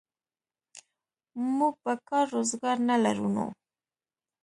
موږ 1.57 1.75
به 1.83 1.93
کار 2.07 2.25
روزګار 2.35 2.77
نه 2.89 2.95
لرو 3.03 3.27
نو. 3.35 3.47